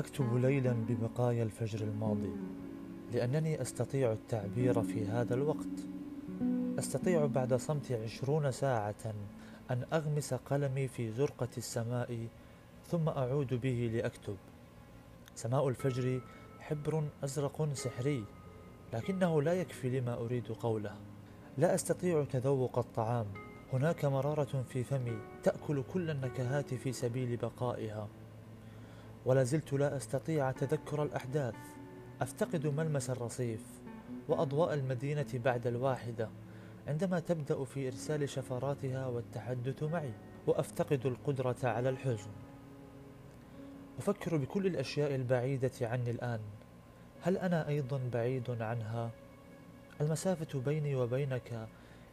أكتب 0.00 0.36
ليلا 0.36 0.72
ببقايا 0.72 1.42
الفجر 1.42 1.80
الماضي 1.80 2.32
لأنني 3.12 3.62
أستطيع 3.62 4.12
التعبير 4.12 4.82
في 4.82 5.06
هذا 5.06 5.34
الوقت. 5.34 5.76
أستطيع 6.78 7.26
بعد 7.26 7.54
صمت 7.54 7.92
عشرون 7.92 8.52
ساعة 8.52 9.14
أن 9.70 9.84
أغمس 9.92 10.34
قلمي 10.34 10.88
في 10.88 11.12
زرقة 11.12 11.48
السماء 11.56 12.28
ثم 12.86 13.08
أعود 13.08 13.54
به 13.54 13.90
لأكتب. 13.94 14.36
سماء 15.34 15.68
الفجر 15.68 16.20
حبر 16.60 17.04
أزرق 17.24 17.68
سحري 17.72 18.24
لكنه 18.92 19.42
لا 19.42 19.52
يكفي 19.52 20.00
لما 20.00 20.14
أريد 20.14 20.48
قوله. 20.48 20.94
لا 21.58 21.74
أستطيع 21.74 22.24
تذوق 22.24 22.78
الطعام 22.78 23.26
هناك 23.72 24.04
مرارة 24.04 24.64
في 24.68 24.84
فمي 24.84 25.18
تأكل 25.42 25.82
كل 25.92 26.10
النكهات 26.10 26.74
في 26.74 26.92
سبيل 26.92 27.36
بقائها. 27.36 28.08
ولا 29.24 29.44
زلت 29.44 29.72
لا 29.72 29.96
أستطيع 29.96 30.50
تذكر 30.50 31.02
الأحداث. 31.02 31.54
أفتقد 32.20 32.66
ملمس 32.66 33.10
الرصيف 33.10 33.60
وأضواء 34.28 34.74
المدينة 34.74 35.26
بعد 35.34 35.66
الواحدة 35.66 36.28
عندما 36.88 37.20
تبدأ 37.20 37.64
في 37.64 37.86
إرسال 37.86 38.28
شفراتها 38.28 39.06
والتحدث 39.06 39.82
معي 39.82 40.12
وأفتقد 40.46 41.06
القدرة 41.06 41.56
على 41.64 41.88
الحزن. 41.88 42.30
أفكر 43.98 44.36
بكل 44.36 44.66
الأشياء 44.66 45.14
البعيدة 45.14 45.70
عني 45.80 46.10
الآن. 46.10 46.40
هل 47.22 47.36
أنا 47.36 47.68
أيضا 47.68 48.00
بعيد 48.12 48.50
عنها؟ 48.50 49.10
المسافة 50.00 50.60
بيني 50.60 50.96
وبينك 50.96 51.68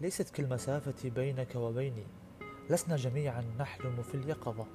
ليست 0.00 0.30
كالمسافة 0.30 1.10
بينك 1.10 1.56
وبيني. 1.56 2.06
لسنا 2.70 2.96
جميعا 2.96 3.44
نحلم 3.58 4.02
في 4.02 4.14
اليقظة. 4.14 4.66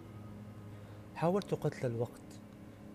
حاولت 1.23 1.53
قتل 1.53 1.85
الوقت 1.85 2.41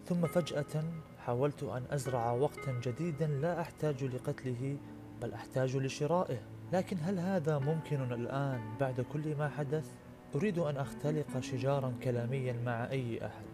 ثم 0.07 0.27
فجأة 0.27 0.85
حاولت 1.19 1.63
أن 1.63 1.85
أزرع 1.91 2.33
وقتا 2.33 2.81
جديدا 2.83 3.27
لا 3.27 3.61
أحتاج 3.61 4.05
لقتله 4.05 4.77
بل 5.23 5.33
أحتاج 5.33 5.77
لشرائه. 5.77 6.39
لكن 6.73 6.97
هل 7.01 7.19
هذا 7.19 7.59
ممكن 7.59 8.13
الآن 8.13 8.61
بعد 8.81 9.01
كل 9.01 9.37
ما 9.37 9.49
حدث؟ 9.49 9.95
أريد 10.35 10.59
أن 10.59 10.77
أختلق 10.77 11.41
شجارا 11.41 11.95
كلاميا 12.03 12.53
مع 12.53 12.91
أي 12.91 13.27
أحد 13.27 13.45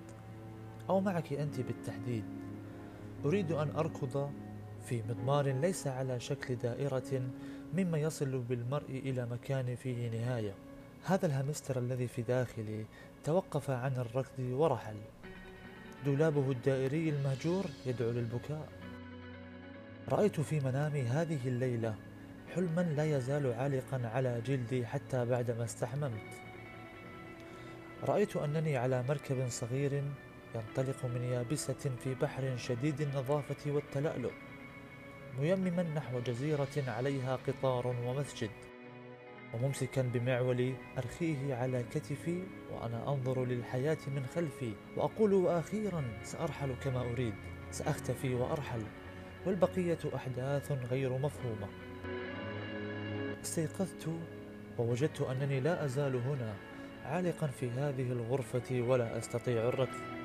أو 0.88 1.00
معك 1.00 1.32
أنت 1.32 1.60
بالتحديد. 1.60 2.24
أريد 3.24 3.52
أن 3.52 3.70
أركض 3.76 4.30
في 4.84 5.02
مضمار 5.02 5.46
ليس 5.46 5.86
على 5.86 6.20
شكل 6.20 6.56
دائرة 6.56 7.22
مما 7.74 7.98
يصل 7.98 8.38
بالمرء 8.38 8.90
إلى 8.90 9.26
مكان 9.26 9.76
فيه 9.76 10.10
نهاية. 10.10 10.54
هذا 11.06 11.26
الهامستر 11.26 11.78
الذي 11.78 12.08
في 12.08 12.22
داخلي 12.22 12.84
توقف 13.24 13.70
عن 13.70 13.92
الركض 13.96 14.38
ورحل. 14.38 14.96
دولابه 16.04 16.50
الدائري 16.50 17.08
المهجور 17.08 17.64
يدعو 17.86 18.10
للبكاء. 18.10 18.68
رأيت 20.08 20.40
في 20.40 20.60
منامي 20.60 21.02
هذه 21.02 21.48
الليلة 21.48 21.94
حلما 22.54 22.80
لا 22.80 23.16
يزال 23.16 23.52
عالقا 23.52 24.10
على 24.14 24.40
جلدي 24.46 24.86
حتى 24.86 25.24
بعدما 25.24 25.64
استحممت. 25.64 26.30
رأيت 28.04 28.36
أنني 28.36 28.76
على 28.76 29.02
مركب 29.08 29.48
صغير 29.48 30.02
ينطلق 30.54 31.04
من 31.04 31.22
يابسة 31.22 31.90
في 32.04 32.14
بحر 32.14 32.56
شديد 32.56 33.00
النظافة 33.00 33.72
والتلألؤ 33.72 34.32
ميمما 35.40 35.82
نحو 35.82 36.20
جزيرة 36.20 36.84
عليها 36.88 37.36
قطار 37.36 37.86
ومسجد. 37.86 38.50
وممسكا 39.54 40.02
بمعولي 40.02 40.74
أرخيه 40.98 41.54
على 41.54 41.84
كتفي 41.90 42.42
وأنا 42.72 43.08
أنظر 43.08 43.44
للحياة 43.44 43.98
من 44.06 44.26
خلفي 44.34 44.72
وأقول 44.96 45.32
وأخيرا 45.32 46.04
سأرحل 46.22 46.74
كما 46.84 47.00
أريد 47.00 47.34
سأختفي 47.70 48.34
وأرحل 48.34 48.82
والبقية 49.46 49.98
أحداث 50.14 50.72
غير 50.90 51.18
مفهومة. 51.18 51.68
استيقظت 53.42 54.08
ووجدت 54.78 55.20
أنني 55.20 55.60
لا 55.60 55.84
أزال 55.84 56.16
هنا 56.16 56.54
عالقا 57.04 57.46
في 57.46 57.70
هذه 57.70 58.12
الغرفة 58.12 58.80
ولا 58.80 59.18
أستطيع 59.18 59.68
الركض. 59.68 60.23